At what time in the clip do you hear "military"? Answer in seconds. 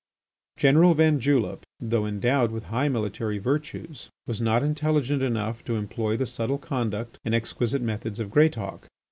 2.89-3.37